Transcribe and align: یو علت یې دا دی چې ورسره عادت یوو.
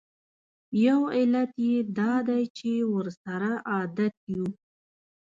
یو 0.85 0.99
علت 1.17 1.51
یې 1.67 1.77
دا 1.97 2.13
دی 2.27 2.43
چې 2.57 2.71
ورسره 2.93 3.51
عادت 3.71 4.13
یوو. 4.31 4.49